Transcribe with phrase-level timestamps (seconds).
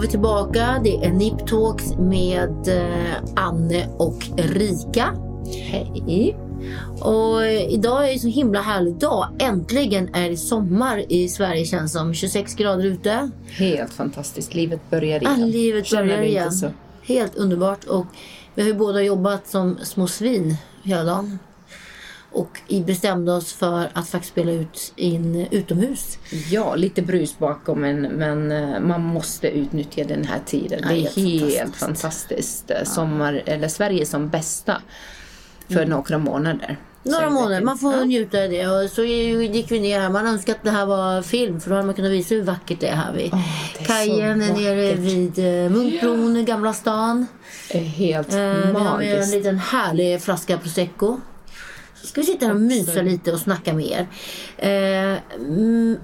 [0.00, 0.80] var vi tillbaka.
[0.84, 5.14] Det är Nip Talks med eh, Anne och Rika.
[5.46, 6.36] Hej.
[7.00, 9.28] Och idag är det så himla härlig dag.
[9.38, 12.14] Äntligen är det sommar i Sverige känns som.
[12.14, 13.30] 26 grader ute.
[13.50, 14.54] Helt fantastiskt.
[14.54, 15.50] Livet börjar Ah, igen.
[15.50, 16.52] livet Känner börjar igen.
[17.02, 17.84] Helt underbart.
[17.84, 18.06] Och
[18.54, 21.38] vi har ju båda jobbat som små svin hela dagen.
[22.32, 26.18] Och bestämde oss för att faktiskt spela ut in utomhus.
[26.50, 30.80] Ja, lite brus bakom men, men eh, man måste utnyttja den här tiden.
[30.82, 31.78] Ja, det är helt helt fantastiskt.
[31.80, 32.70] fantastiskt.
[32.70, 34.82] Eh, Sommar, eller Sverige som bästa
[35.68, 36.64] för några månader.
[36.64, 36.76] Mm.
[37.02, 38.66] Några månader, man får jag- njuta av det.
[38.66, 40.10] Och så gick vi ner här.
[40.10, 42.80] Man önskade att det här var film för då hade man kunnat visa hur vackert
[42.80, 47.26] det är här vid det är kajen är nere vid eh, Munkbron i Gamla stan.
[47.72, 49.34] Det är helt Eh, vi har med en magiskt.
[49.34, 51.20] liten härlig flaska prosecco.
[52.00, 54.06] Så ska vi sitta här och mysa lite och snacka med er.
[54.56, 55.98] Eh, mm,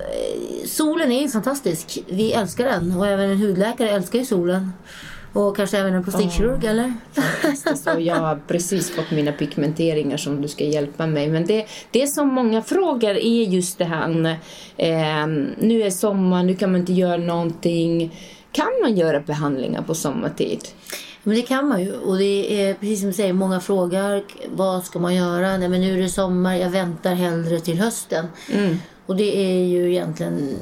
[0.66, 1.98] solen är ju fantastisk.
[2.08, 4.72] Vi älskar den och även en hudläkare älskar ju solen.
[5.32, 6.94] Och kanske även en plastikkirurg eller?
[7.12, 7.86] Fantastiskt.
[7.86, 11.28] Och jag har precis fått mina pigmenteringar som du ska hjälpa mig.
[11.28, 14.38] Men det, det som många frågar är just det här.
[14.76, 15.26] Eh,
[15.58, 18.20] nu är sommar, nu kan man inte göra någonting.
[18.52, 20.60] Kan man göra behandlingar på sommartid?
[21.26, 21.92] Men det kan man ju.
[21.92, 25.56] Och det är precis som du säger, många frågar vad ska man göra?
[25.56, 28.26] Nej men nu är det sommar, jag väntar hellre till hösten.
[29.06, 30.56] Och det är ju egentligen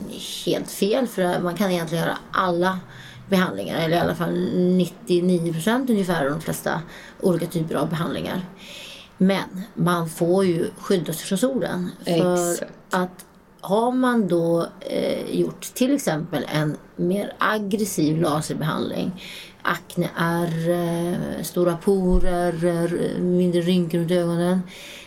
[0.46, 2.78] helt fel för man kan egentligen göra alla
[3.28, 6.80] behandlingar, eller i alla fall 99% ungefär av de flesta
[7.20, 8.46] olika typer av behandlingar.
[9.18, 11.90] Men man får ju skydda sig från solen.
[12.04, 12.72] För Exakt.
[12.90, 13.24] att
[13.60, 19.22] har man då eh, gjort till exempel en mer aggressiv laserbehandling,
[19.64, 24.62] akneärr, eh, stora porer, eh, mindre rynkor runt ögonen.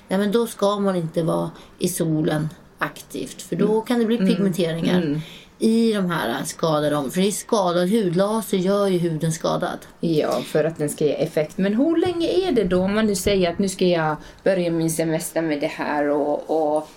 [0.07, 4.18] Nej, men då ska man inte vara i solen aktivt för då kan det bli
[4.18, 5.22] pigmenteringar
[5.59, 7.12] i de här skadade om.
[7.12, 8.16] För det är skadad hud.
[8.16, 9.79] Laser gör ju huden skadad.
[10.00, 11.57] Ja, för att den ska ge effekt.
[11.57, 14.72] Men hur länge är det då om man nu säger att nu ska jag börja
[14.72, 16.89] min semester med det här och, och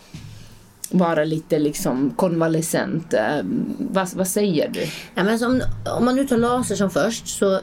[0.90, 3.14] vara lite liksom konvalescent.
[3.14, 3.40] Eh,
[3.78, 4.80] vad, vad säger du?
[5.14, 5.62] Ja, men som,
[5.98, 7.60] om man nu tar laser som först så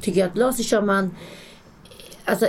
[0.00, 1.10] tycker jag att laser kör man
[2.24, 2.48] Alltså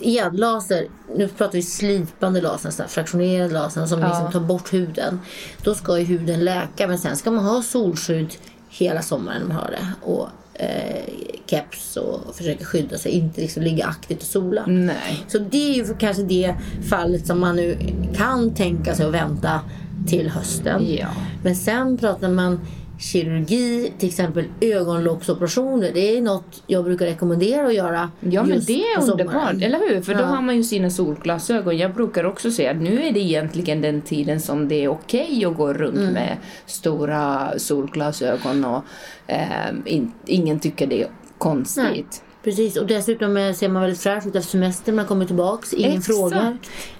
[0.00, 4.72] igen, laser, nu pratar vi slipande laser, så här fraktionerad laser som liksom tar bort
[4.72, 5.20] huden.
[5.62, 8.34] Då ska ju huden läka men sen ska man ha solskydd
[8.68, 9.92] hela sommaren man har det.
[10.02, 11.04] Och eh,
[11.46, 14.64] keps och försöka skydda sig, inte liksom ligga aktivt och sola.
[14.66, 15.24] Nej.
[15.28, 16.54] Så det är ju kanske det
[16.88, 17.78] fallet som man nu
[18.16, 19.60] kan tänka sig att vänta
[20.06, 20.94] till hösten.
[20.98, 21.08] Ja.
[21.42, 22.60] Men sen pratar man
[22.98, 25.90] kirurgi, till exempel ögonlocksoperationer.
[25.94, 30.02] Det är något jag brukar rekommendera att göra Ja men det är underbart, eller hur?
[30.02, 30.24] För då Ja.
[30.26, 31.76] har man ju sina solglasögon.
[31.78, 35.44] Jag brukar också säga att nu är det egentligen den tiden som det är okej
[35.44, 36.12] att gå runt Mm.
[36.12, 38.82] med stora solglasögon och
[39.26, 39.48] eh,
[39.84, 41.84] in, ingen tycker det är konstigt.
[41.84, 42.06] Nej.
[42.44, 44.94] Precis, och dessutom eh, ser man väldigt fräsch ut efter semestern.
[44.96, 46.06] Man kommer tillbaks, ingen Exakt.
[46.06, 46.56] frågar.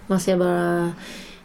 [0.06, 0.93] Man ser bara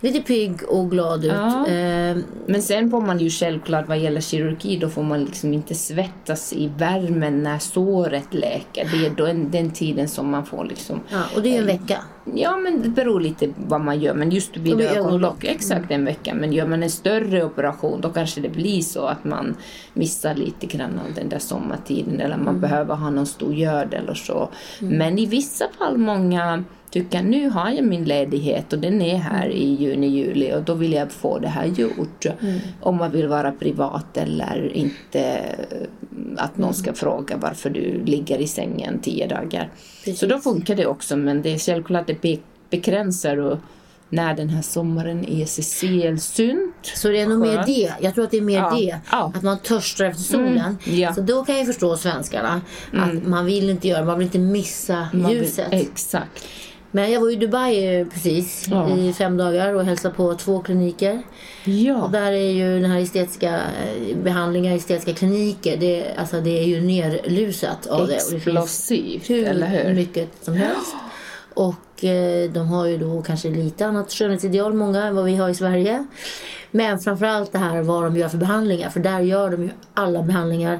[0.01, 1.31] lite pigg och glad ut.
[1.31, 1.67] Ja.
[1.67, 2.17] Eh,
[2.47, 6.53] Men sen får man ju självklart vad gäller kirurgi, då får man liksom inte svettas
[6.53, 8.89] i värmen när såret läker.
[8.93, 11.57] Det är då en, den tiden som man får liksom ja, och det är ju
[11.59, 11.97] en vecka.
[12.35, 14.13] Ja, men det beror lite vad man gör.
[14.13, 15.43] Men just vid Och ögonlock, ögonlock.
[15.43, 16.33] exakt en vecka.
[16.33, 19.55] Men gör man en större operation då kanske det blir så att man
[19.93, 22.19] missar lite grann av den där sommartiden.
[22.19, 24.49] Eller man behöver ha någon stor görd eller så.
[24.79, 29.49] Men i vissa fall, många tycker nu har jag min ledighet och den är här
[29.49, 32.25] i juni, juli och då vill jag få det här gjort.
[32.81, 35.87] Om man vill vara privat eller inte eh,
[36.37, 39.69] att någon ska fråga varför du ligger i sängen tio dagar.
[40.03, 40.19] Precis.
[40.19, 42.37] Så då funkar det också men det är självklart det be-
[42.69, 43.57] begränsar och
[44.11, 46.75] när den här sommaren är sällsynt.
[46.95, 47.93] Så det är nog mer det.
[48.01, 48.75] Jag tror att det är mer Ja.
[48.77, 48.99] det.
[49.11, 49.31] Ja.
[49.35, 50.77] Att man törstar efter solen.
[50.85, 50.91] ja.
[51.01, 51.13] Mm.
[51.13, 52.61] Så då kan jag förstå svenskarna.
[52.93, 55.67] Att man vill inte göra, man vill inte missa Man vill- ljuset.
[55.71, 56.47] Exakt.
[56.91, 58.97] Men jag var i Dubai eh, precis Ja.
[58.97, 61.21] i fem dagar och hälsade på två kliniker.
[61.63, 62.09] Och Ja.
[62.11, 66.81] där är ju den här estetiska eh, behandlingar, estetiska kliniker, det, alltså det är ju
[66.81, 68.03] nerlusat av det.
[68.03, 69.93] Och det Explosivt, hur, eller hur?
[69.93, 70.95] mycket som helst.
[71.53, 75.49] Och eh, de har ju då kanske lite annat skönhetsideal, många, än vad vi har
[75.49, 76.05] i Sverige.
[76.71, 78.89] Men framförallt det här vad de gör för behandlingar.
[78.89, 80.79] För där gör de ju alla behandlingar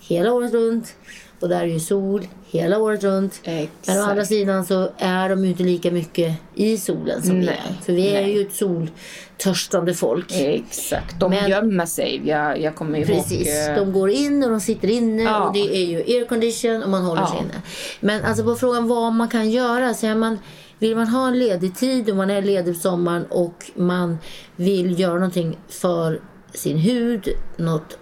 [0.00, 0.94] hela året runt.
[1.42, 3.40] Och där är ju sol hela året runt.
[3.44, 3.58] Men
[3.98, 4.28] å andra Exakt.
[4.28, 7.84] sidan så är de ju inte lika mycket i solen som vi Nej, är.
[7.84, 8.32] För vi är nej.
[8.34, 10.26] ju ett soltörstande folk.
[10.32, 11.20] Exakt.
[11.20, 12.22] De Men- gömmer sig.
[12.24, 13.06] Jag, jag kommer ihåg...
[13.08, 15.40] Precis, eh, de går in och de sitter inne Ja.
[15.46, 17.26] och det är ju aircondition och man håller Ja.
[17.28, 17.62] sig inne.
[18.00, 20.38] Men alltså på frågan vad man kan göra, så är man,
[20.78, 24.18] vill man ha en ledig tid och man är ledig på sommaren och man
[24.56, 26.20] vill göra någonting för
[26.54, 27.98] sin hud, något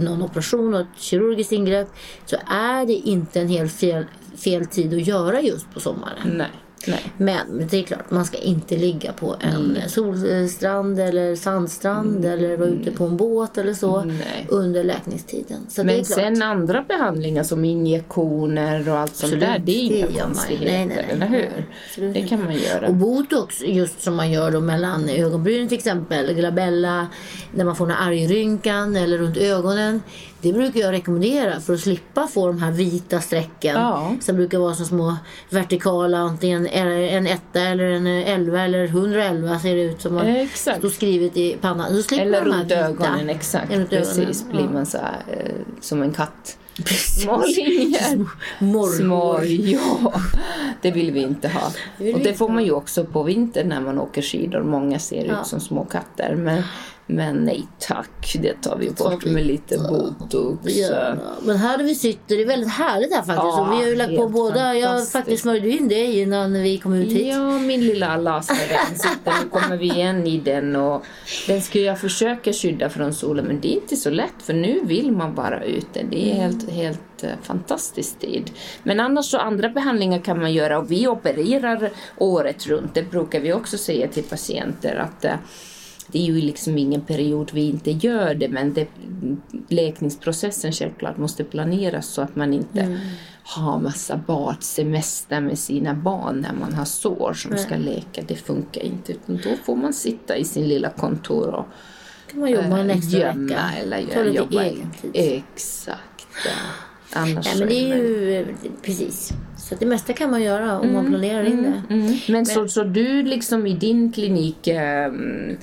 [0.00, 1.88] någon operation och ett kirurgiskt ingrepp
[2.26, 4.04] så är det inte en helt fel,
[4.36, 6.28] fel tid att göra just på sommaren.
[6.36, 6.50] Nej.
[6.86, 7.12] Nej.
[7.16, 9.88] Men det är klart, man ska inte ligga på en Mm.
[9.88, 14.46] solstrand eller sandstrand eller vara ute på en båt eller så Nej.
[14.48, 15.58] under läkningstiden.
[15.68, 20.66] Så Men sen andra behandlingar som injektioner och allt sånt där, det är inga konstigheter,
[20.72, 21.06] Nej, nej, nej.
[21.10, 21.66] eller hur?
[21.88, 22.86] Absolut Det kan man göra.
[22.88, 27.06] Och botox, just som man gör då mellan ögonbrynen till exempel, glabella,
[27.54, 30.02] när man får här argrynkan eller runt ögonen.
[30.42, 34.12] Det brukar jag rekommendera för att slippa få de här vita strecken Ja.
[34.20, 35.16] som brukar vara som små
[35.50, 40.14] vertikala, antingen en etta eller en elva eller 111 ser det ut som.
[40.14, 40.78] Man Exakt.
[40.78, 41.96] står skrivet i pannan.
[41.96, 43.72] Så slipper Eller runt ögonen, exakt.
[43.72, 46.56] Runt ögonen, Precis, blir man så här, eh, som en katt.
[47.22, 48.24] Små linjer.
[48.98, 50.12] Små, ja.
[50.82, 51.72] Det vill vi inte ha.
[51.98, 54.62] vill Och det får man ju också på vintern när man åker skidor.
[54.62, 55.40] Många ser Ja.
[55.40, 56.34] ut som små katter.
[56.34, 56.62] Men,
[57.10, 60.76] men nej tack, det tar vi tar bort vi med lite botox.
[60.76, 63.36] Ja, men här vi sytt det är väldigt härligt här faktiskt.
[63.36, 64.74] Ja, vi har ju lagt på båda.
[64.74, 67.26] Jag faktiskt smörjde in dig innan vi kom ut hit.
[67.26, 69.06] Ja, min lilla laserrens.
[69.42, 71.04] Nu kommer vi igen i den och
[71.46, 74.80] den ska jag försöka skydda från solen men det är inte så lätt för nu
[74.84, 76.02] vill man bara ute.
[76.10, 78.50] Det är helt, helt eh, fantastisk tid.
[78.82, 82.94] Men annars så andra behandlingar kan man göra och vi opererar året runt.
[82.94, 85.34] Det brukar vi också säga till patienter att eh,
[86.12, 88.86] det är ju liksom ingen period vi inte gör det men det,
[89.68, 92.98] läkningsprocessen självklart måste planeras så att man inte
[93.42, 98.22] har massa badsemester med sina barn när man har sår som ska läka.
[98.26, 101.66] Det funkar inte utan då får man sitta i sin lilla kontor och
[102.30, 103.70] kan man jobba en eh, extra gömma vecka.
[103.80, 104.62] eller göra, jobba.
[104.62, 105.10] egen tid.
[105.14, 106.26] Exakt.
[106.44, 106.50] Ja.
[107.12, 109.32] Annars Nej, men det är ju precis.
[109.58, 111.94] Så det mesta kan man göra om man planerar in det.
[111.94, 112.16] Mm.
[112.28, 115.56] Men, så, så du liksom i din klinik ehm,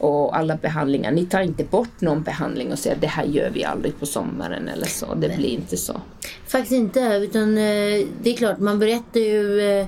[0.00, 3.64] och alla behandlingar, ni tar inte bort någon behandling och säger det här gör vi
[3.64, 5.14] aldrig på sommaren eller så.
[5.14, 6.00] Det blir inte så.
[6.46, 7.00] Faktiskt inte.
[7.00, 9.86] Utan eh, det är klart, man berättar ju eh,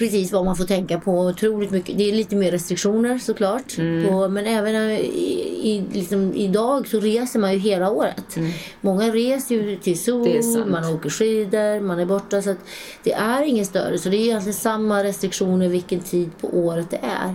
[0.00, 1.20] precis vad man får tänka på.
[1.20, 1.98] Otroligt mycket.
[1.98, 3.78] Det är lite mer restriktioner såklart.
[3.78, 4.08] Mm.
[4.08, 8.36] På, men även eh, i, i, liksom, idag så reser man ju hela året.
[8.80, 10.42] Många reser ju till Mm.
[10.42, 12.42] Sol, man åker skidor, man är borta.
[12.42, 12.54] Så
[13.02, 13.98] det är ingen större.
[13.98, 17.34] Så det är egentligen samma restriktioner vilken tid på året det är.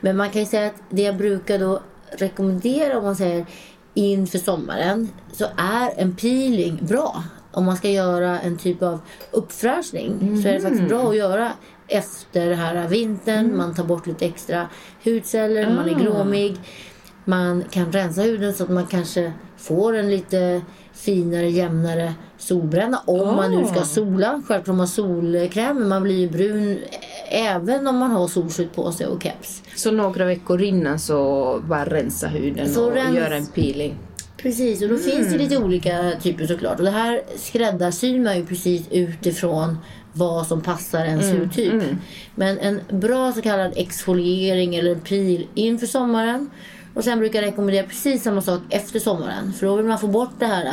[0.00, 1.80] Men man kan ju säga att det jag brukar då
[2.18, 3.46] rekommendera om man säger
[3.94, 7.22] inför sommaren så är en peeling bra.
[7.52, 9.00] Om man ska göra en typ av
[9.30, 11.52] uppfräschning så är det faktiskt bra att göra
[11.88, 13.56] efter den här vintern.
[13.56, 14.66] Man tar bort lite extra
[15.04, 16.56] hudceller, man är gråmig.
[17.24, 20.62] Man kan rensa huden så att man kanske får en lite
[20.92, 23.02] finare, jämnare solbränna.
[23.06, 24.30] Om man nu ska sola.
[24.46, 26.78] Självklart har man solkräm, men man blir ju brun
[27.30, 29.62] även om man har solskydd på sig och keps.
[29.76, 33.94] Så några veckor innan så bara rensa huden Så och rens- göra en peeling.
[34.42, 36.78] Precis, och då finns det lite olika typer såklart.
[36.78, 39.78] Och det här skräddarsyr man ju precis utifrån
[40.12, 41.82] vad som passar ens hudtyp.
[42.34, 46.50] Men en bra så kallad exfoliering eller en peel inför sommaren.
[46.94, 49.52] Och sen brukar jag rekommendera precis samma sak efter sommaren.
[49.52, 50.72] För då vill man få bort det här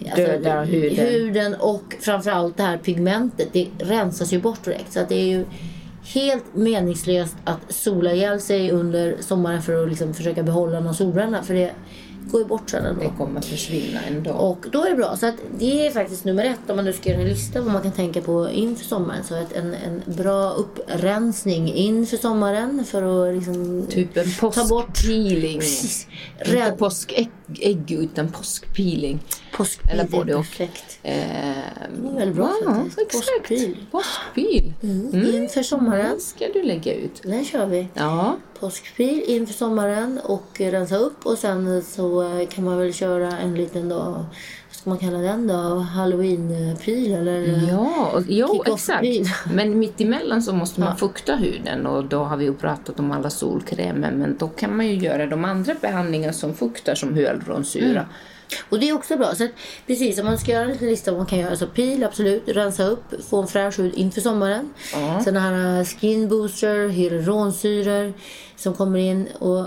[0.00, 1.06] alltså, Döda huden.
[1.06, 3.48] huden och framförallt det här pigmentet.
[3.52, 4.92] Det rensas ju bort direkt.
[4.92, 5.44] Så att det är ju
[6.14, 11.42] helt meningslöst att sola ihjäl sig under sommaren för att liksom försöka behålla någon solbränna.
[11.42, 11.70] För det
[12.30, 13.00] går ju bort sen ändå.
[13.02, 14.30] Det kommer att försvinna ändå.
[14.30, 15.16] Och då är det bra.
[15.16, 17.72] Så att det är faktiskt nummer ett om man nu ska göra en lista vad
[17.72, 19.24] man kan tänka på inför sommaren.
[19.24, 24.86] Så att en, en bra upprensning inför sommaren för att liksom Typ en ta bort
[24.86, 25.60] påskpeeling.
[26.46, 27.30] Inte påskägg
[27.60, 29.20] ägg, utan påskpeeling.
[29.56, 29.90] påskpil.
[29.90, 30.44] Eller det är både och.
[30.44, 30.98] perfekt.
[31.02, 31.14] Eh,
[32.02, 32.98] Det är väldigt bra ja, faktiskt.
[32.98, 33.26] Exakt.
[33.48, 33.76] Påskpil.
[33.90, 34.72] Påskpil.
[34.82, 35.34] Mm.
[35.34, 36.10] Inför sommaren.
[36.10, 37.22] Den ska du lägga ut.
[37.22, 37.88] Den kör vi.
[37.94, 38.36] Ja.
[38.60, 41.26] Påskpil inför sommaren och rensa upp.
[41.26, 44.26] Och sen så eh, kan man väl köra en liten då, vad
[44.70, 45.54] ska man kalla den då?
[45.78, 47.68] Halloween-pil eller?
[47.70, 49.06] Ja, och, jo Kick-off exakt.
[49.54, 50.96] Men mitt emellan så måste man Ja.
[50.96, 54.86] fukta huden och då har vi ju pratat om alla solkrämer men då kan man
[54.86, 57.90] ju göra de andra behandlingar som fuktar som hyaluronsyra.
[57.90, 58.04] Mm.
[58.68, 59.34] Och det är också bra.
[59.34, 59.50] Så att,
[59.86, 61.56] precis, om man ska göra en liten lista vad man kan göra.
[61.56, 62.42] Så pil, absolut.
[62.46, 64.70] Rensa upp, få en fräsch hud inför sommaren.
[64.92, 65.20] Ja.
[65.24, 68.12] Sen här eh, skin booster, hyaluronsyror
[68.56, 69.28] som kommer in.
[69.38, 69.66] Och eh,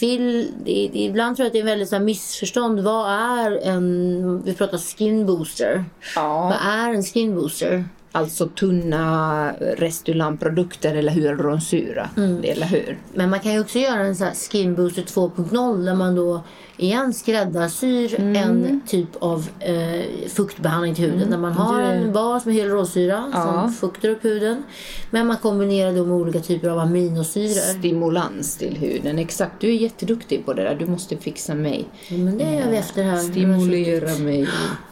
[0.00, 2.80] Phil, det, det, ibland tror jag att det är väldigt så här missförstånd.
[2.80, 5.84] Vad är en, vi pratar skin booster.
[6.14, 6.42] Ja.
[6.42, 7.84] Vad är en skin booster?
[8.12, 12.10] Alltså tunna Restylane-produkter eller hyaluronsyra.
[12.16, 12.44] Mm.
[12.44, 12.98] Eller hur?
[13.14, 16.42] Men man kan ju också göra en sån här Skin Booster 2.0 där man då
[16.82, 18.36] igen skräddarsyr Mm.
[18.36, 21.30] en typ av eh, fuktbehandling till huden.
[21.30, 23.42] Där man har en bas med hyaluronsyra Ja.
[23.62, 24.62] som fuktar upp huden.
[25.10, 27.78] Men man kombinerar då med olika typer av aminosyror.
[27.78, 29.18] Stimulans till huden.
[29.18, 30.74] Exakt, du är jätteduktig på det där.
[30.74, 31.84] Du måste fixa mig.
[32.08, 33.16] Ja, men det gör vi efter här.
[33.18, 34.48] Stimulera mig.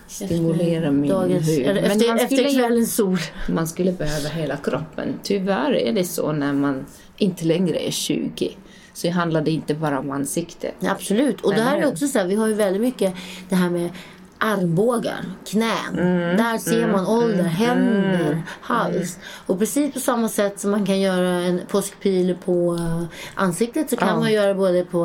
[0.06, 1.58] Stimulera min Dagens, hud.
[1.66, 3.18] eller Men efter, man efter skulle- kvällens sol.
[3.48, 5.08] Man skulle behöva hela kroppen.
[5.22, 6.86] Tyvärr är det så när man
[7.18, 8.50] inte längre är 20.
[8.98, 10.74] Så handlar det inte bara om ansiktet.
[10.88, 11.40] Absolut.
[11.40, 13.14] Och Eller där är det också så här, vi har ju väldigt mycket
[13.48, 13.90] det här med
[14.38, 15.98] armbågar, knän.
[15.98, 16.36] Mm.
[16.36, 19.18] Där ser man ålder, händer, hals.
[19.46, 23.02] Och precis på samma sätt som man kan göra en påskpil på eh,
[23.34, 24.16] ansiktet så kan Ja.
[24.18, 25.04] man göra både på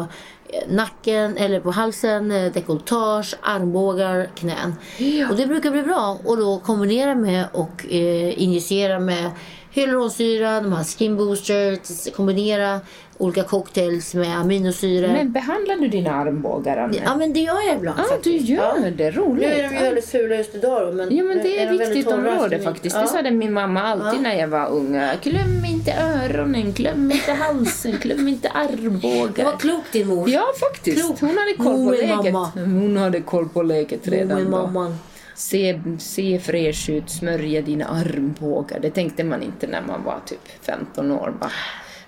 [0.50, 4.76] eh, nacken eller på halsen, eh, dekolletage, armbågar, knän.
[4.98, 5.30] Ja.
[5.30, 6.20] Och det brukar bli bra.
[6.26, 9.32] Och då kombinera med och eh, injicera med
[9.74, 12.80] hyaluronsyra, de här skin boosters, kombinera
[13.18, 15.08] olika cocktails med aminosyror.
[15.08, 16.98] Men behandlar du dina armbågar, Anne?
[17.06, 18.90] Ja men det gör jag ibland Ja, du gör ja.
[18.98, 19.12] det.
[19.12, 19.48] Roligt.
[19.50, 21.90] Nu är de ju väldigt fula just idag då, men, Ja men det är väldigt
[21.90, 22.96] viktigt område faktiskt.
[22.96, 23.02] Ja.
[23.02, 25.00] Det sa det min mamma alltid när jag var ung.
[25.24, 29.46] Glöm inte öronen, glöm inte halsen, glöm inte armbågar.
[29.46, 30.30] var klokt din mor.
[30.30, 31.06] Ja faktiskt.
[31.06, 31.20] Klok.
[31.22, 32.34] Hon hade koll på är läget.
[32.34, 32.52] mamma.
[32.56, 34.50] Hon hade koll på läget redan då.
[34.50, 34.98] mamman.
[35.36, 38.80] Se, se fräsch ut, smörja dina armbågar.
[38.80, 41.34] Det tänkte man inte när man var typ 15 år.
[41.40, 41.52] Bara.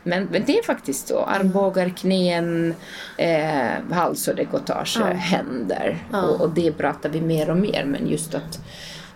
[0.04, 1.24] Men, men det är faktiskt så.
[1.24, 2.76] Armbågar, knän,
[3.18, 5.98] eh, hals och dekolletage, händer.
[6.14, 7.86] Och, och det pratar vi mer och mer.
[7.86, 8.60] Men just att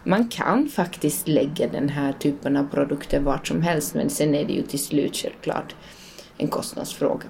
[0.03, 3.95] man kan faktiskt lägga den här typen av produkter vart som helst.
[3.95, 5.75] Men sen är det ju till slut självklart
[6.37, 7.25] en kostnadsfråga.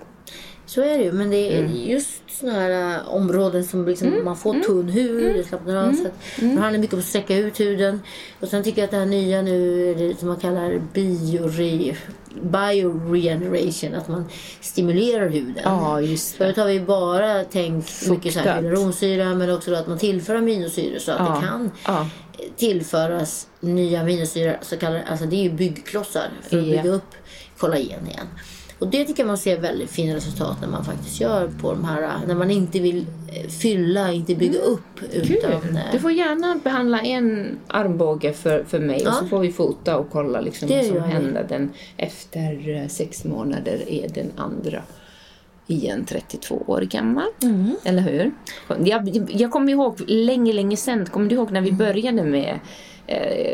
[0.69, 1.11] Så är det ju.
[1.11, 1.75] Men det är Mm.
[1.75, 5.37] just såna här äh, områden som liksom, man får tunn hud, Mm.
[5.37, 5.93] det slappnar av.
[5.93, 8.01] Så att Det handlar mycket om att sträcka ut huden.
[8.39, 11.95] Och sen tycker jag att det här nya nu, det som man kallar biore,
[12.41, 14.25] bioregeneration, att man
[14.61, 15.63] stimulerar huden.
[15.63, 16.37] Ja, just det.
[16.37, 18.63] Förut har vi bara tänkt mycket så här Fuktat.
[18.63, 21.35] hyaluronsyra men också att man tillför aminosyror så att Ja.
[21.41, 22.07] det kan Ja.
[22.57, 26.71] tillföras nya aminosyror, så kallade, alltså det är ju byggklossar för att Ja.
[26.81, 27.15] bygga upp
[27.57, 28.27] kollagen igen.
[28.79, 31.83] Och det tycker jag man ser väldigt fina resultat när man faktiskt gör på de
[31.85, 35.51] här, när man inte vill eh, fylla, inte bygga upp utan...
[35.51, 35.61] Mm.
[35.61, 35.75] Kul.
[35.75, 39.97] eh, Du får gärna behandla en armbåge för, för mig och så får vi fota
[39.97, 41.45] och kolla liksom Det vad som händer.
[41.49, 44.81] Den, efter eh, sex månader är den andra
[45.67, 47.27] igen 32 år gammal.
[47.43, 47.75] Mm.
[47.83, 48.31] Eller hur?
[48.85, 51.77] Jag, jag kommer ihåg länge, länge sedan, kommer du ihåg när vi Mm.
[51.77, 52.59] började med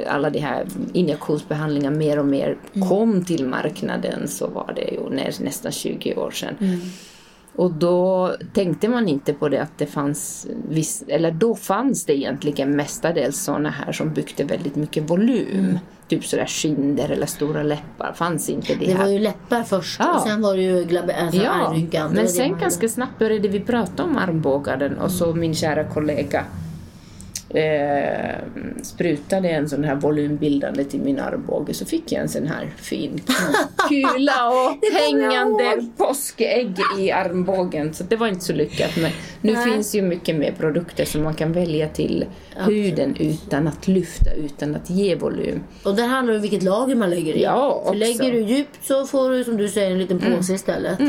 [0.08, 2.90] alla de här injektionsbehandlingar mer och mer Mm.
[2.90, 6.56] kom till marknaden så var det ju nä, nästan 20 år sedan.
[6.60, 6.80] Mm.
[7.56, 12.18] Och då tänkte man inte på det att det fanns, viss, eller då fanns det
[12.18, 15.80] egentligen mestadels sådana här som byggde väldigt mycket volym.
[16.08, 19.12] Typ sådär kinder eller stora läppar, fanns inte det, det var här.
[19.12, 20.16] ju läppar först Ja.
[20.16, 22.12] och sen var det ju glabe, alltså Ja, armrynkan.
[22.14, 26.44] Men sen ganska snabbt började vi prata om armbågaren och så min kära kollega
[27.56, 28.36] eh,
[28.84, 33.22] sprutade en sån här volymbildande till min armbåge så fick jag en sån här fin
[33.90, 37.94] kula och Det hängande påskägg i armbågen.
[37.94, 38.92] Så det var inte så lyckat.
[38.98, 39.64] Men nu Nej.
[39.72, 44.76] finns ju mycket mer produkter som man kan välja till huden utan att lyfta, utan
[44.76, 45.64] att ge volym.
[45.84, 47.44] Och där handlar det om vilket lager man lägger i.
[47.44, 47.94] Ja, För också.
[47.94, 51.00] lägger du djupt så får du som du säger en liten påse istället.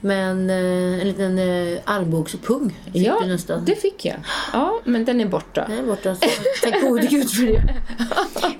[0.00, 3.64] Men eh, en liten eh, armbågspung fick Ja, du nästan.
[3.64, 4.16] det fick jag.
[4.52, 5.66] Ja, men den är borta.
[5.68, 6.14] Den borta.
[6.14, 6.26] Så
[6.62, 7.74] tack gode gud för det.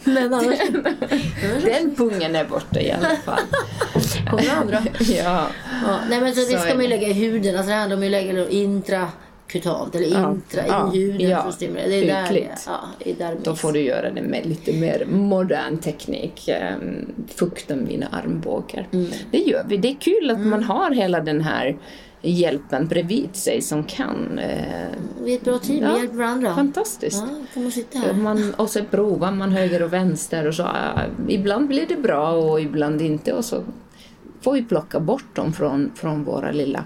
[0.04, 0.58] Men annars
[1.64, 3.40] Den pungen är borta i alla fall.
[4.30, 4.82] kommer det andra.
[5.00, 5.46] ja.
[5.86, 7.56] Ja, nej men så, Så det ska man ju lägga i huden.
[7.56, 11.42] Alltså det handlar om att lägga det intrakutant eller Ja, intra ja, i huden ja.
[11.42, 11.88] för att stimulera.
[11.88, 15.04] Det är där, ja, det är där Då får du göra det med lite mer
[15.10, 16.48] modern teknik.
[16.82, 18.88] Um, fukta mina armbågar.
[18.92, 19.10] Mm.
[19.30, 19.76] Det gör vi.
[19.76, 21.76] Det är kul att man har hela den här
[22.22, 24.38] hjälpen bredvid sig som kan.
[24.38, 24.88] Eh,
[25.24, 26.54] Vi är ett bra team, Ja, vi hjälper varandra.
[26.54, 27.24] fantastiskt.
[27.28, 28.12] Ja, kan man sitta här.
[28.12, 30.62] Man, och så provar man höger och vänster och så.
[30.62, 30.68] eh,
[31.28, 33.32] ibland blir det bra och ibland inte.
[33.32, 33.62] Och så
[34.40, 36.84] får vi plocka bort dem från, från våra lilla,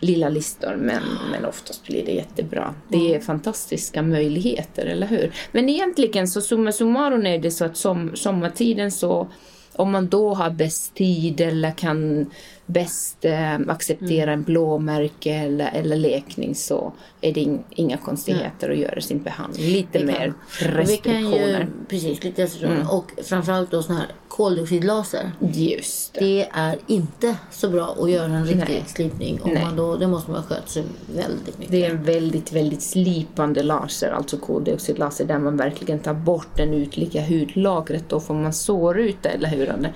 [0.00, 0.76] lilla listor.
[0.78, 1.02] Men,
[1.32, 2.74] men oftast blir det jättebra.
[2.88, 5.32] Det är fantastiska möjligheter, eller hur?
[5.52, 9.28] Men egentligen så summa summarum är det så att som, sommartiden så
[9.76, 12.30] om man då har bäst tid eller kan
[12.66, 18.78] bäst eh, acceptera en blåmärke eller, eller lekning så är det in, inga konstigheter att
[18.78, 19.66] göra sin behandling.
[19.72, 21.30] Lite Vi kan- mer Vi restriktioner.
[21.52, 22.76] kan ju, precis, lite restriktioner.
[22.80, 22.88] Mm.
[22.90, 25.30] Och framförallt då såna här koldioxidlaser.
[25.52, 26.20] Just det.
[26.20, 28.84] Det är inte så bra att göra en riktig Nej.
[28.86, 29.40] slipning.
[29.42, 29.64] Om Nej.
[29.64, 30.82] man då, det måste man sköta sig
[31.14, 31.72] väldigt mycket.
[31.72, 36.64] Det är en väldigt, väldigt slipande laser, alltså koldioxidlaser, där man verkligen tar bort det
[36.76, 38.04] ytliga hudlagret.
[38.08, 39.70] Då får man såryta, eller hur?
[39.70, 39.92] Anne?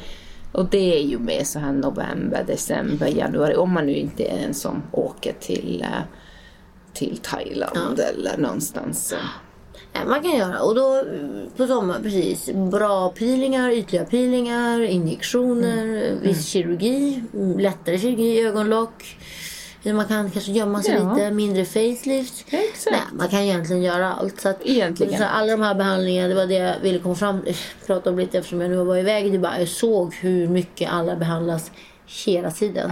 [0.52, 4.38] Och det är ju med så här november, december, januari, om man nu inte är
[4.38, 6.02] en som åker till, eh,
[6.92, 9.14] till Thailand eller någonstans.
[10.06, 10.60] man kan göra.
[10.62, 11.04] Och då
[11.56, 12.50] på sommaren, precis.
[12.70, 16.22] Bra peelingar, ytliga peelingar, injektioner, Mm.
[16.22, 19.18] viss kirurgi, mm, lättare kirurgi, ögonlock.
[19.92, 21.14] Man kan kanske gömma sig Ja.
[21.14, 22.44] lite, mindre facelift.
[22.48, 22.90] Exakt.
[22.90, 24.40] Nej, man kan egentligen göra allt.
[24.40, 25.18] Så att, Egentligen.
[25.18, 27.44] Så alla de här behandlingarna, det var det jag ville komma fram
[27.86, 29.58] prata om lite eftersom jag nu var iväg i Dubai.
[29.58, 31.70] Jag såg hur mycket alla behandlas
[32.26, 32.90] hela tiden.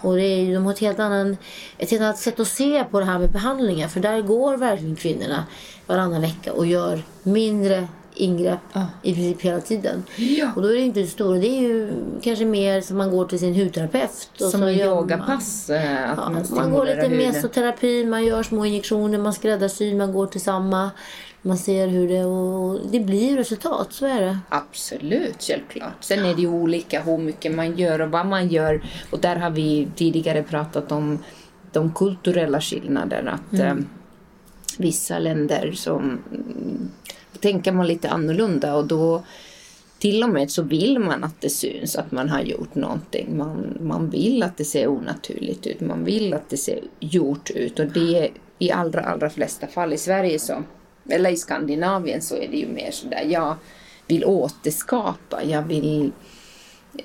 [0.00, 1.36] Och det är, de har ett helt, annan,
[1.78, 3.88] ett helt annat sätt att se på det här med behandlingar.
[3.88, 5.44] För där går verkligen kvinnorna
[5.86, 8.58] varannan vecka och gör mindre ingrepp
[9.02, 10.04] i princip hela tiden.
[10.16, 10.50] Ja.
[10.56, 11.38] Och då är det inte det stora.
[11.38, 11.92] Det är ju
[12.22, 14.28] kanske mer som man går till sin hudterapeut.
[14.32, 15.70] och Som så en gör man- yogapass.
[15.70, 17.18] eh, Att Ja, man, man går lite huden.
[17.18, 20.90] mesoterapi, man gör små injektioner, man skräddarsyr, man går till samma.
[21.42, 22.24] Man ser hur det...
[22.24, 24.38] Och det blir resultat, så är det.
[24.48, 25.92] Absolut, självklart.
[26.00, 28.84] Sen är det ju olika hur mycket man gör och vad man gör.
[29.10, 31.18] Och där har vi tidigare pratat om
[31.72, 33.32] de kulturella skillnaderna.
[33.52, 33.78] Att Mm.
[33.78, 33.84] eh,
[34.78, 36.18] vissa länder som
[37.40, 39.24] tänker man lite annorlunda och då
[39.98, 43.36] till och med så vill man att det syns att man har gjort någonting.
[43.36, 45.80] Man, man vill att det ser onaturligt ut.
[45.80, 47.78] Man vill att det ser gjort ut.
[47.78, 50.62] Och det är i allra, allra flesta fall i Sverige så,
[51.08, 53.56] eller i Skandinavien så är det ju mer sådär, jag
[54.06, 56.12] vill återskapa, jag vill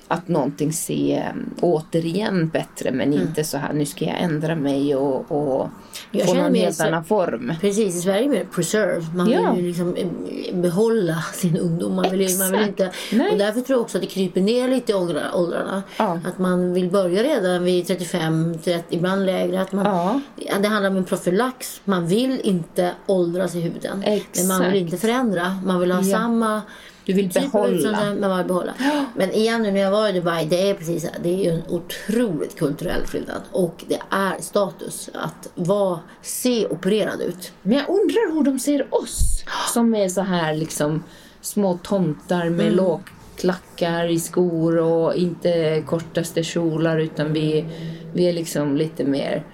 [0.08, 4.96] att någonting ser um, återigen bättre men inte så här, nu ska jag ändra mig
[4.96, 5.68] och, och
[6.12, 6.26] Mm.
[6.26, 7.52] Jag få någon helt annan form.
[7.60, 9.06] Precis, i Sverige är det preserve.
[9.16, 9.52] Man Ja.
[9.52, 11.94] vill ju liksom eh, behålla sin ungdom.
[11.94, 13.12] Man vill, man vill inte, Exakt.
[13.12, 13.32] Nej.
[13.32, 15.82] och därför tror jag också att det kryper ner lite i åldra- åldrarna.
[15.96, 16.18] Ja.
[16.26, 19.60] Att man vill börja redan vid 35, 30, ibland lägre.
[19.60, 20.20] Att man, Ja.
[20.62, 21.80] Det handlar om en profylax.
[21.84, 24.04] Man vill inte åldras i huden.
[24.36, 24.76] Men man vill Exakt.
[24.76, 25.56] inte förändra.
[25.64, 26.62] Man vill ha samma
[27.10, 27.90] Du vill typ behålla.
[28.00, 28.74] men man vill behålla.
[29.16, 31.62] Men igen nu när jag var i Dubai, det är precis det är ju en
[31.68, 33.42] otroligt kulturell skillnad.
[33.52, 37.52] Och det är status att vara, se opererad ut.
[37.62, 39.44] Men jag undrar hur de ser oss
[39.74, 41.02] som är så här liksom
[41.40, 42.76] små tomtar med Mm.
[42.76, 47.64] lågklackar i skor och inte kortaste kjolar utan vi,
[48.12, 49.44] vi är liksom lite mer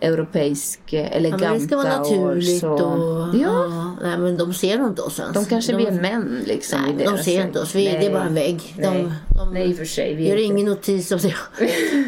[0.00, 2.84] europeisk, eh, Ja, eleganta men det ska vara naturligt och så.
[2.84, 3.34] och...
[3.36, 5.34] Ja, nej, men de ser inte oss ens.
[5.34, 6.94] de kanske vi är män liksom.
[6.96, 7.74] Nej, de ser inte oss.
[7.74, 8.10] Vi, det är Nej.
[8.10, 8.74] bara en vägg.
[8.76, 9.06] De, Nej.
[9.38, 10.14] de, Nej, för sig.
[10.14, 11.34] Vi gör inte- ingen notis om det.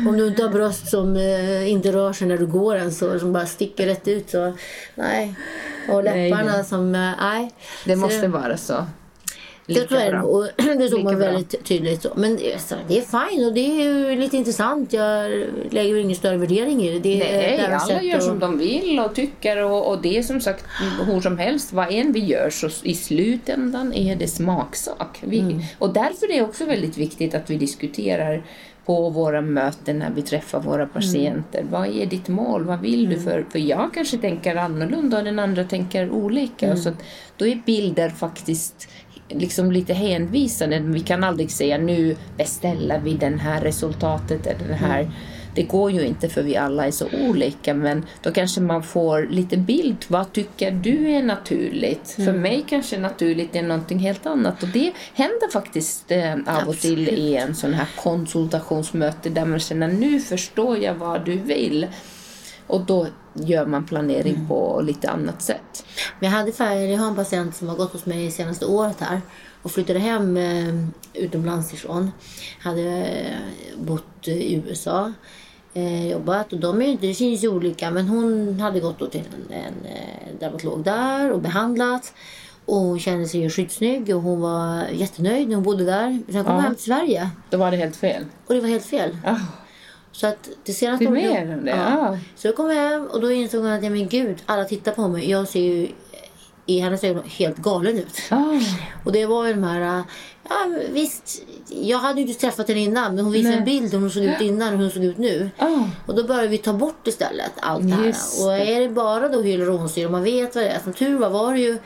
[0.09, 3.20] Om du inte har bröst som eh, inte rör sig när du går ens och
[3.20, 4.53] som bara sticker rätt ut så
[4.94, 5.35] nej.
[5.88, 6.64] Och Nej, läpparna nej.
[6.64, 7.51] som, eh, nej.
[7.85, 8.87] Det Så måste vara så.
[9.66, 10.22] Det Lika tror jag bra.
[10.22, 10.46] och
[10.79, 11.26] det såg man bra.
[11.26, 12.02] väldigt tydligt.
[12.02, 12.09] Så.
[12.16, 14.92] Men det är, så, det är fine och det är ju lite intressant.
[14.92, 15.31] Jag
[15.70, 16.98] lägger ingen större värdering i det.
[16.98, 20.18] det är Nej, deras alla gör att- som de vill och tycker och, och det
[20.18, 20.64] är som sagt
[21.07, 25.18] hur som helst, vad än vi gör så i slutändan är det smaksak.
[25.20, 25.61] Vi, Mm.
[25.79, 28.42] Och därför är det också väldigt viktigt att vi diskuterar
[28.87, 30.70] på våra möten när vi träffar Mm.
[30.70, 31.64] våra patienter.
[31.70, 32.64] Vad är ditt mål?
[32.64, 33.20] Vad vill du?
[33.20, 36.66] För, för jag kanske tänker annorlunda och den andra tänker olika.
[36.66, 36.79] Mm.
[36.79, 36.94] Så att,
[37.37, 38.88] då är bilder faktiskt
[39.28, 40.78] liksom lite hänvisande.
[40.78, 45.12] Vi kan aldrig säga nu beställer vi den här resultatet eller den här Mm.
[45.54, 49.26] det går ju inte för vi alla är så olika men då kanske man får
[49.30, 49.96] lite bild.
[50.08, 52.10] Vad tycker du är naturligt?
[52.10, 56.78] För mig kanske naturligt är någonting helt annat och det händer faktiskt eh, av och
[56.78, 61.86] till i en sån här konsultationsmöte där man känner nu förstår jag vad du vill.
[62.66, 65.85] Och då gör man planering på lite annat sätt.
[66.20, 69.20] Men jag, hade, jag har en patient som har gått hos mig senaste året här
[69.62, 70.74] och flyttade hem eh,
[71.14, 72.11] utomlands ifrån.
[72.61, 75.12] Hade eh, bott i USA,
[75.74, 79.52] eh, jobbat och de är, det syns ju olika men hon hade gått till en,
[79.57, 82.12] en eh, dermatolog där och behandlat.
[82.64, 86.18] Och hon kände sig ju skitsnygg och hon var jättenöjd när hon bodde där.
[86.33, 86.61] Sen kom hon Ja.
[86.61, 88.24] hem till Sverige Då var det helt fel.
[88.46, 89.16] och det var helt fel.
[89.24, 89.37] Ah,
[90.16, 91.70] Så att det senaste det är mer än det.
[91.70, 91.76] Ja.
[91.76, 92.18] Ja.
[92.37, 95.09] Så jag kom hem och då insåg hon att ja, men gud, alla tittar på
[95.09, 95.31] mig.
[95.31, 95.88] Jag ser ju
[96.66, 98.20] i hennes ögon helt galen ut.
[98.31, 98.61] Ah,
[99.05, 100.02] Och det var ju de här,
[100.48, 100.57] ja
[100.92, 103.59] visst, jag hade ju inte träffat henne innan men hon visade Nej.
[103.59, 105.50] en bild hur hon såg ut innan och hur hon såg ut nu.
[105.59, 105.79] ah.
[106.07, 108.07] Och då började vi ta bort istället allt det här.
[108.07, 110.81] Just Och är det bara då hyaluronsyra, man vet vad det är.
[110.81, 111.79] Som tur var var det ju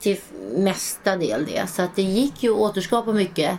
[0.00, 0.16] till
[0.56, 1.70] mesta del det.
[1.70, 3.58] Så att det gick ju att återskapa mycket.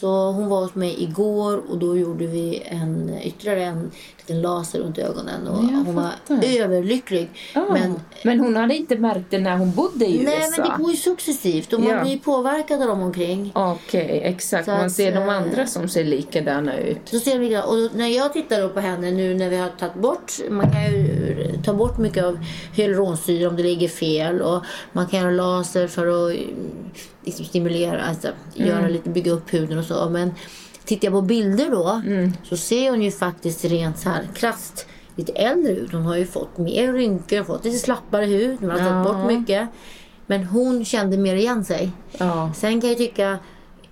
[0.00, 3.90] Så hon var hos mig igår och då gjorde vi en, ytterligare en
[4.26, 5.48] liten laser runt ögonen.
[5.48, 6.10] Och hon var
[6.60, 7.30] överlycklig.
[7.54, 7.66] Ja.
[7.72, 10.62] Men, Men hon hade inte märkt det när hon bodde i nej, USA?
[10.62, 12.02] men det går ju successivt och man Ja.
[12.02, 13.52] blir påverkad av dem omkring.
[13.54, 14.64] Okej, exakt.
[14.64, 16.98] Så Man att, ser de eh, andra som ser likadana ut.
[17.04, 20.32] Så ser vi, och när jag tittar på henne nu när vi har tagit bort,
[20.50, 22.38] man kan ju ta bort mycket av
[22.72, 26.48] hyaluronsyra om det ligger fel och man kan göra laser för att mm,
[27.24, 30.08] liksom stimulera, alltså, göra lite, bygga upp huden och så.
[30.10, 30.34] Men
[30.86, 32.02] tittar jag på bilder då
[32.44, 35.92] så ser hon ju faktiskt rent så här krasst lite äldre ut.
[35.92, 39.12] Hon har ju fått mer rynkor, fått lite slappare hud, man har tagit Ja.
[39.12, 39.68] bort mycket.
[40.26, 41.90] Men hon kände mer igen sig.
[42.18, 42.52] Ja.
[42.56, 43.38] Sen kan jag tycka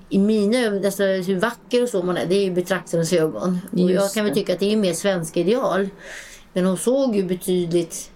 [0.08, 3.58] i mina ögon, alltså hur vacker och så man är, det är ju betraktarens ögon.
[3.72, 5.88] Och jag kan väl tycka att det är mer svenska ideal.
[6.52, 8.10] Men hon såg ju betydligt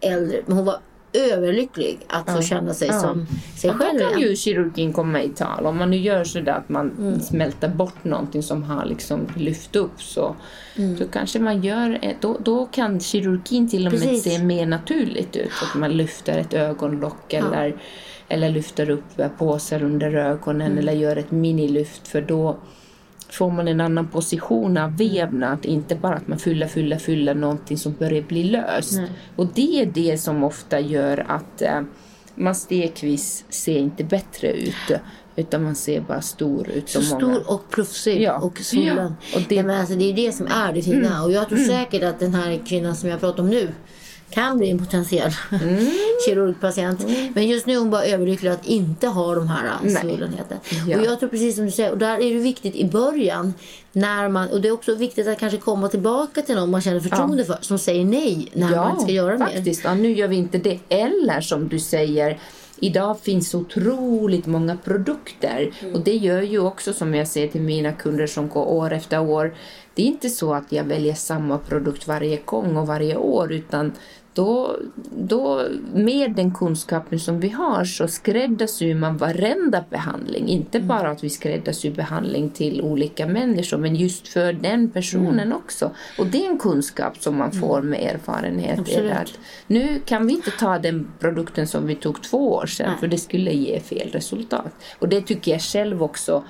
[0.00, 0.76] äldre, men hon var
[1.12, 3.00] överlycklig att få känna sig Ja.
[3.00, 5.66] som sig Och själv då kan ju kirurgin komma i tal.
[5.66, 10.02] Om man nu gör sådär att man smälter bort någonting som har liksom lyft upp
[10.02, 10.36] så,
[10.98, 14.24] så kanske man gör, ett- då, då kan kirurgin till och med Precis.
[14.34, 15.50] se mer naturligt ut.
[15.62, 17.76] Att man lyfter ett ögonlock eller,
[18.28, 19.04] eller lyfter upp
[19.38, 22.56] påsar under ögonen eller gör ett minilyft för då
[23.32, 27.78] får man en annan position av vävnad, inte bara att man fyller, fyller, fyller någonting
[27.78, 29.00] som börjar bli löst.
[29.36, 31.80] Och det är det som ofta gör att eh,
[32.34, 34.90] man stegvis ser inte bättre ut,
[35.36, 36.88] utan man ser bara stor ut.
[36.88, 38.38] Så många- stor och plufsig Ja.
[38.40, 38.96] och svullen.
[39.32, 41.06] Ja, och det- Ja, men alltså, det är det som är det fina.
[41.08, 41.22] Mm.
[41.22, 43.68] Och jag tror säkert att den här kvinnan som jag pratar om nu
[44.32, 45.86] kan bli en potentiell Mm.
[46.26, 47.06] kirurgpatient.
[47.34, 50.58] Men just nu är hon bara överlycklig att inte ha de här svullenheten.
[50.86, 50.98] Ja.
[50.98, 53.54] Och jag tror precis som du säger, och där är det viktigt i början.
[53.92, 57.00] När man, och det är också viktigt att kanske komma tillbaka till någon man känner
[57.00, 57.58] förtroende för.
[57.60, 59.46] Som säger nej när man inte ska göra mer.
[59.46, 59.84] faktiskt.
[59.84, 60.78] Ja, nu gör vi inte det.
[60.88, 62.38] Eller som du säger,
[62.80, 65.70] idag finns otroligt många produkter.
[65.80, 65.94] Mm.
[65.94, 69.20] Och det gör ju också som jag säger till mina kunder som går år efter
[69.20, 69.54] år.
[69.94, 73.92] Det är inte så att jag väljer samma produkt varje gång och varje år utan
[74.34, 74.76] då,
[75.16, 80.48] då med den kunskapen som vi har så skräddarsyr man varenda behandling.
[80.48, 80.88] Inte Mm.
[80.88, 85.52] bara att vi skräddarsyr behandling till olika människor men just för den personen Mm.
[85.56, 85.90] också.
[86.18, 88.78] Och det är en kunskap som man får med erfarenhet.
[88.78, 89.10] Absolut.
[89.10, 92.90] Är att nu kan vi inte ta den produkten som vi tog två år sedan
[92.90, 93.00] Nej.
[93.00, 94.72] för det skulle ge fel resultat.
[94.98, 96.44] Och det tycker jag själv också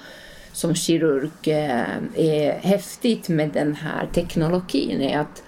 [0.53, 1.81] som kirurg eh,
[2.15, 5.43] är häftigt med den här teknologin är att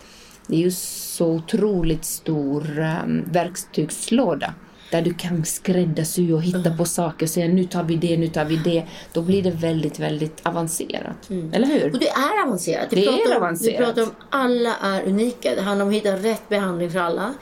[0.47, 4.55] det är ju så otroligt stor um, verktygslåda
[4.91, 6.77] där du kan skräddarsy och hitta Mm.
[6.79, 8.85] på saker och säga nu tar vi det, nu tar vi det.
[9.13, 11.31] Då blir det väldigt, väldigt avancerat.
[11.53, 11.81] Eller hur?
[11.83, 11.93] Mm.
[11.93, 12.87] Och det är avancerat.
[12.91, 13.81] Vi Det är om, avancerat.
[13.81, 15.55] Vi pratar om alla är unika.
[15.55, 17.35] Det handlar om att hitta rätt behandling för alla.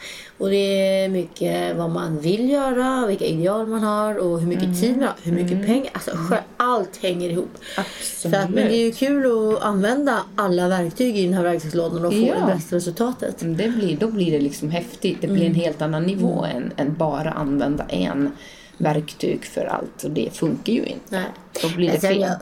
[0.43, 0.57] Och det
[1.05, 5.03] är mycket vad man vill göra, vilka ideal man har och hur mycket tid man
[5.03, 5.91] har, hur mycket pengar.
[5.93, 6.11] Alltså
[6.57, 7.51] allt hänger ihop.
[7.77, 8.35] Absolut.
[8.35, 12.05] Så att, men det är ju kul att använda alla verktyg i den här verktygslådan
[12.05, 12.35] och få Ja.
[12.35, 13.35] det bästa resultatet.
[13.39, 15.19] Det blir, då blir det liksom häftigt.
[15.21, 18.31] Det blir en helt annan nivå än, än bara använda en
[18.79, 20.05] verktyg för allt.
[20.05, 21.01] Och det funkar ju inte.
[21.09, 21.25] Nej.
[21.63, 22.21] Då blir det fel.
[22.21, 22.37] jag,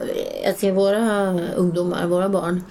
[0.44, 2.62] jag ser våra ungdomar, våra barn.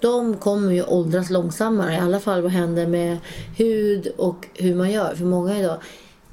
[0.00, 1.94] De kommer ju åldras långsammare.
[1.94, 3.18] I alla fall vad händer med
[3.56, 5.14] hud och hur man gör.
[5.14, 5.76] För många idag,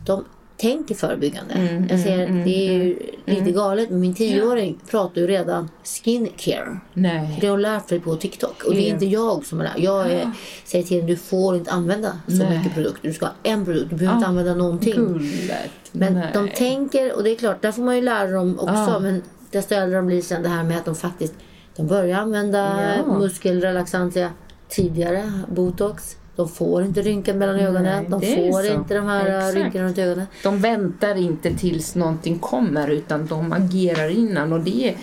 [0.06, 0.26] de
[0.58, 1.54] tänker förebyggande.
[1.54, 3.90] Mm, jag ser, det är ju lite galet.
[3.90, 6.80] Men min tioåring pratar ju redan skincare.
[6.94, 7.38] Nej.
[7.42, 8.64] Det har hon lärt sig på TikTok.
[8.64, 8.94] Och det är Ja.
[8.94, 9.74] inte jag som är där.
[9.78, 10.32] Jag är,
[10.66, 12.58] säger till henne, du får inte använda så Nej.
[12.58, 13.08] mycket produkter.
[13.08, 13.90] Du ska ha en produkt.
[13.90, 14.94] Du behöver inte använda någonting.
[14.96, 15.72] Gullet.
[15.92, 16.28] Men Nej.
[16.34, 18.74] de tänker, och det är klart, där får man ju lära dem också.
[18.74, 19.00] Ja.
[19.00, 19.22] Men
[19.52, 21.34] desto äldre de blir sen det här med att de faktiskt
[21.76, 23.18] de börjar använda Ja.
[23.20, 24.30] muskelrelaxantia
[24.70, 26.16] tidigare, botox.
[26.36, 28.06] De får inte rynkor mellan ögonen.
[28.10, 30.26] De får inte de här rynkorna runt ögonen.
[30.44, 34.54] De väntar inte tills någonting kommer utan de agerar innan.
[34.54, 34.96] Och det,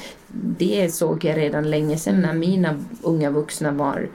[0.58, 4.08] det såg jag redan länge sedan när mina unga vuxna var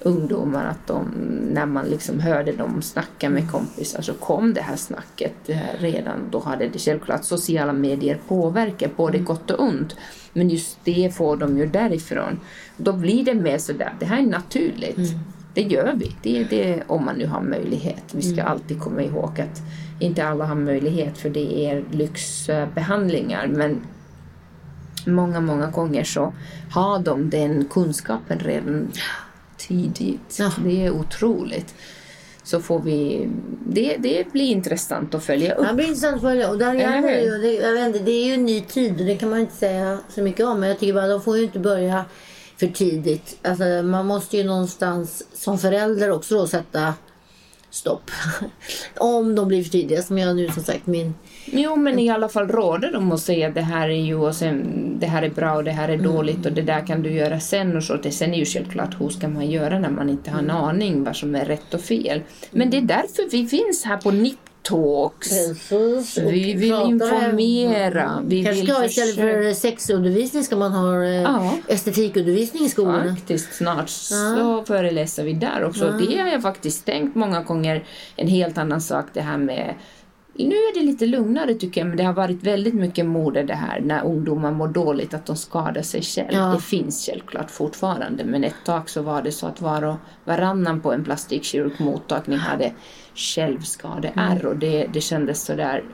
[0.00, 0.64] ungdomar.
[0.64, 1.04] Att de,
[1.52, 6.18] när man liksom hörde dem snacka med kompisar så kom det här snacket eh, redan.
[6.30, 9.96] Då hade det självklart sociala medier påverkat både gott och ont.
[10.32, 12.40] Men just det får de ju därifrån.
[12.76, 15.14] Då blir det mer sådär, det här är naturligt.
[15.54, 16.16] Det gör vi.
[16.22, 18.04] Det är det om man nu har möjlighet.
[18.12, 19.62] Vi ska alltid komma ihåg att
[20.00, 23.46] inte alla har möjlighet för det är lyxbehandlingar.
[23.46, 23.80] Men
[25.06, 26.32] många, många gånger så
[26.70, 28.92] har de den kunskapen redan
[29.56, 30.36] tidigt.
[30.38, 30.52] Ja.
[30.64, 31.74] Det är otroligt.
[32.50, 33.28] Så får vi...
[33.66, 35.66] Det, det blir intressant att följa upp.
[35.68, 36.54] Det blir intressant att följa.
[36.54, 39.30] Gäller det, det, jag vet inte, det är ju en ny tid och det kan
[39.30, 40.60] man inte säga så mycket om.
[40.60, 42.04] Men jag tycker bara de får ju inte börja
[42.56, 43.38] för tidigt.
[43.42, 46.94] Alltså, man måste ju någonstans som förälder också då sätta
[47.70, 48.10] stopp.
[48.96, 51.14] Om de blir för tidiga, som jag nu som sagt min...
[51.44, 54.34] Jo, men i alla fall råder dem att säga att det här är ju och
[54.34, 57.12] sen det här är bra och det här är dåligt och det där kan du
[57.12, 57.96] göra sen och så.
[57.96, 61.04] Det sen är ju självklart hur ska man göra när man inte har en aning
[61.04, 62.22] vad som är rätt och fel.
[62.50, 65.28] Men det är därför vi finns här på NIP Talks.
[65.28, 66.18] Precis.
[66.18, 68.22] Vi vill informera.
[68.24, 71.52] Vi Kanske vill ska istället för sexundervisning ska man ha eh, Ja.
[71.68, 73.14] estetikundervisning i skolorna.
[73.14, 75.84] Faktiskt, snart så föreläser vi där också.
[75.90, 77.84] Det har jag faktiskt tänkt många gånger.
[78.16, 79.74] En helt annan sak det här med
[80.34, 83.54] nu är det lite lugnare tycker jag, men det har varit väldigt mycket mode det
[83.54, 86.28] här när ungdomar mår dåligt, att de skadar sig själv.
[86.32, 86.46] Ja.
[86.46, 90.80] Det finns självklart fortfarande, men ett tag så var det så att var och varannan
[90.80, 92.72] på en plastikkirurgmottagning hade
[93.20, 94.46] självskadeärr.
[94.46, 95.84] Och det, det kändes sådär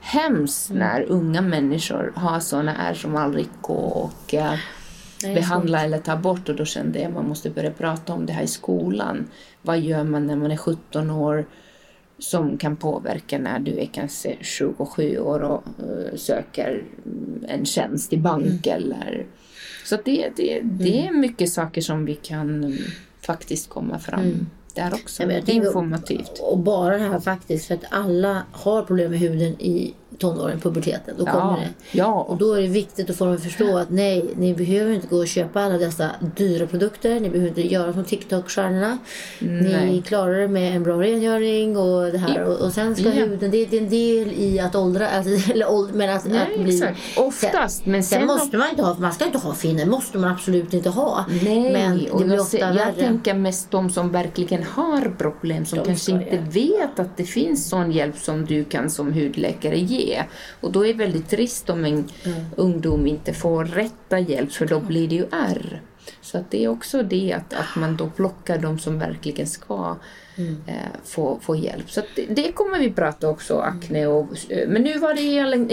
[0.00, 4.54] hemskt när unga människor har sådana ärr som aldrig går och eh,
[5.22, 6.48] Nej, behandla eller ta bort.
[6.48, 9.26] Och då kände jag att man måste börja prata om det här i skolan.
[9.62, 11.46] Vad gör man när man är 17 år
[12.18, 16.84] som kan påverka när du är kanske 27 år och eh, söker
[17.48, 18.82] en tjänst i bank Mm.
[18.82, 19.26] eller...
[19.84, 22.78] Så det, det, det är mycket saker som vi kan mm,
[23.20, 24.46] faktiskt komma fram
[24.84, 25.22] där också.
[25.22, 26.38] Tänker- informativt.
[26.42, 31.14] Och bara det här faktiskt, för att alla har problem med huden i tonåren, puberteten.
[31.18, 31.98] Då kommer Ja, det.
[31.98, 32.12] ja.
[32.28, 35.06] Och då är det viktigt att få dem att förstå att nej, ni behöver inte
[35.06, 37.20] gå och köpa alla dessa dyra produkter.
[37.20, 38.98] Ni behöver inte göra som TikTok-stjärnorna.
[39.38, 42.42] Ni klarar det med en bra rengöring och det här.
[42.44, 43.10] Och, och sen ska Ja.
[43.10, 46.40] huden, det, det är en del i att åldra, alltså, eller åld, men att, Nej,
[46.56, 46.74] att bli...
[46.74, 46.98] exakt.
[47.16, 50.30] Oftast, men Sen, sen måste man inte ha, man ska inte ha finnar, måste man
[50.30, 51.24] absolut inte ha.
[51.42, 52.92] Nej, men det och blir ofta jag värre.
[52.98, 57.68] tänker mest de som verkligen har problem som De kanske inte vet att det finns
[57.68, 60.09] sån hjälp som du kan som hudläkare ge.
[60.60, 62.44] Och då är det väldigt trist om en Mm.
[62.56, 65.82] ungdom inte får rätta hjälp för då blir det ju ärr.
[66.20, 69.96] Så att det är också det att, att man då plockar de som verkligen ska
[70.40, 70.56] Mm.
[70.66, 70.74] eh,
[71.04, 71.90] få, få hjälp.
[71.90, 74.26] Så det, det kommer vi prata också, akne och...
[74.48, 75.20] eh, Men nu var det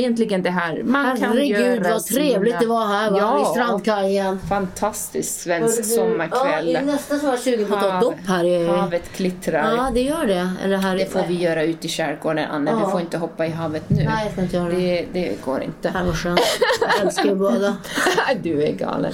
[0.02, 0.84] egentligen det här.
[0.84, 3.18] Man kan Herregud vad trevligt sina- det var här va?
[3.20, 4.40] Ja, i strandkajen.
[4.50, 6.78] Fantastisk svensk Ja, sommarkväll.
[6.86, 8.44] nästan som jag var sugen på Hav- dopp här.
[8.44, 8.68] I...
[8.68, 9.76] Havet klittrar.
[9.78, 10.50] Ja, det gör det.
[10.64, 10.98] Eller här...
[10.98, 12.72] Det får vi göra ute i skärgården, Anne.
[12.72, 12.86] Ja.
[12.86, 13.96] Du får inte hoppa i havet nu.
[13.96, 14.76] Nej, jag ska inte göra det.
[14.76, 15.90] det, det går inte.
[15.90, 16.40] Här var skönt.
[16.82, 17.78] Jag älskar att bada.
[18.44, 19.14] du är galen.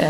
[0.00, 0.08] Eh,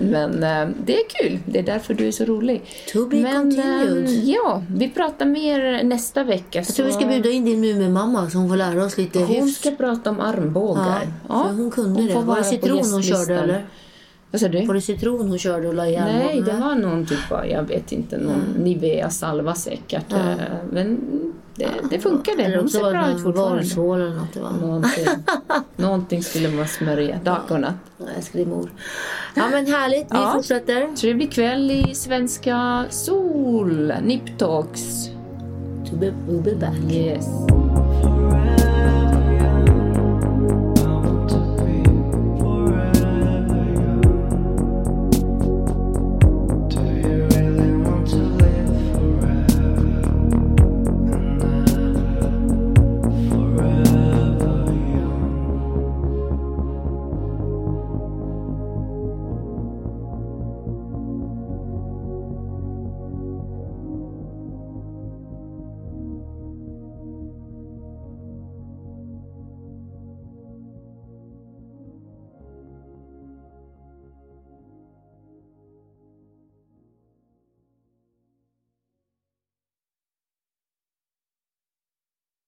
[0.00, 0.40] Men
[0.84, 1.38] det är kul.
[1.46, 2.62] Det är därför du är så rolig.
[2.92, 4.08] To be Men continued.
[4.34, 6.58] Ja, vi pratar mer nästa vecka.
[6.58, 9.28] Jag tror vi ska bjuda in din Muminmamma så hon får lära oss lite Hon
[9.28, 9.56] hyfs.
[9.58, 11.08] ska prata om armbågar.
[11.28, 12.12] Ja, för hon kunde det.
[12.12, 13.66] får Var det citron hon körde eller?
[14.32, 14.66] Vad sa du?
[14.66, 16.44] Var det citron hon körde och la i Nej, armbågen?
[16.44, 20.12] det var någon typ av, jag vet inte, någon Nivea-salva säkert.
[20.12, 20.34] Eh,
[20.72, 21.00] Men
[21.54, 22.42] det, det funkade.
[22.42, 24.32] Eller också var det någon valsvål eller något.
[24.34, 24.50] Det var.
[24.52, 25.04] Någonting,
[25.76, 27.74] någonting skulle man smörja dag och natt.
[28.34, 28.70] Mor.
[29.34, 30.32] Ja men härligt, vi Ja.
[30.34, 30.96] fortsätter.
[30.96, 33.92] Trevlig kväll i svenska sol.
[34.02, 35.08] Nip Talks.
[35.90, 36.92] To be, we'll be back.
[36.92, 37.26] Yes.